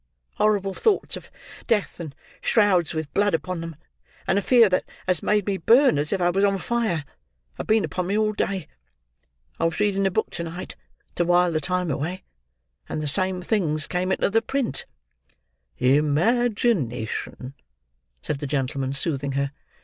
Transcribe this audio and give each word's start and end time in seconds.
Horrible 0.37 0.73
thoughts 0.73 1.15
of 1.15 1.29
death, 1.67 1.99
and 1.99 2.15
shrouds 2.41 2.95
with 2.95 3.13
blood 3.13 3.35
upon 3.35 3.61
them, 3.61 3.75
and 4.25 4.39
a 4.39 4.41
fear 4.41 4.67
that 4.67 4.83
has 5.05 5.21
made 5.21 5.45
me 5.45 5.57
burn 5.57 5.99
as 5.99 6.11
if 6.11 6.19
I 6.19 6.31
was 6.31 6.43
on 6.43 6.57
fire, 6.57 7.05
have 7.59 7.67
been 7.67 7.85
upon 7.85 8.07
me 8.07 8.17
all 8.17 8.33
day. 8.33 8.67
I 9.59 9.65
was 9.65 9.79
reading 9.79 10.07
a 10.07 10.09
book 10.09 10.31
to 10.31 10.43
night, 10.43 10.75
to 11.13 11.23
wile 11.23 11.51
the 11.51 11.61
time 11.61 11.91
away, 11.91 12.23
and 12.89 12.99
the 12.99 13.07
same 13.07 13.43
things 13.43 13.85
came 13.85 14.11
into 14.11 14.31
the 14.31 14.41
print." 14.41 14.87
"Imagination," 15.77 17.53
said 18.23 18.39
the 18.39 18.47
gentleman, 18.47 18.93
soothing 18.93 19.33
her. 19.33 19.51